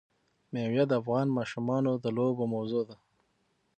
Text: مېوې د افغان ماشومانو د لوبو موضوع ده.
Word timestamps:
مېوې 0.51 0.83
د 0.87 0.91
افغان 1.01 1.27
ماشومانو 1.37 1.91
د 2.03 2.05
لوبو 2.17 2.43
موضوع 2.53 2.83
ده. 2.89 2.95